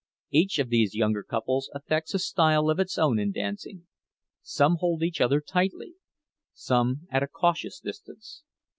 [0.31, 3.85] Each of these younger couples affects a style of its own in dancing.
[4.41, 5.93] Some hold each other tightly,
[6.53, 8.41] some at a cautious distance.